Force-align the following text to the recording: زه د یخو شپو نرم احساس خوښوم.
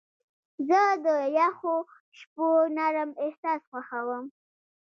زه 0.67 0.81
د 1.05 1.07
یخو 1.37 1.75
شپو 2.17 2.47
نرم 2.77 3.09
احساس 3.25 3.61
خوښوم. 3.69 4.25